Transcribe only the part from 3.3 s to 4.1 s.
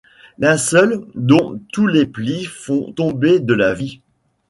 de la vie!